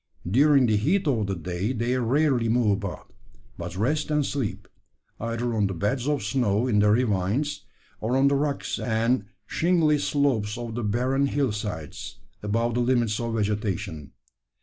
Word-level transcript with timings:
During 0.27 0.65
the 0.65 0.77
heat 0.77 1.07
of 1.07 1.27
the 1.27 1.35
day 1.35 1.73
they 1.73 1.95
rarely 1.95 2.49
move 2.49 2.71
about, 2.71 3.13
but 3.55 3.75
rest 3.75 4.09
and 4.09 4.25
sleep 4.25 4.67
either 5.19 5.53
on 5.53 5.67
the 5.67 5.75
beds 5.75 6.07
of 6.07 6.23
snow 6.23 6.65
in 6.65 6.79
the 6.79 6.89
ravines, 6.89 7.65
or 7.99 8.17
on 8.17 8.27
the 8.27 8.33
rocks 8.35 8.79
and 8.79 9.25
shingly 9.45 9.99
slopes 9.99 10.57
of 10.57 10.73
the 10.73 10.83
barren 10.83 11.27
hill 11.27 11.51
sides, 11.51 12.17
above 12.41 12.73
the 12.73 12.79
limits 12.79 13.19
of 13.19 13.35
vegetation. 13.35 14.13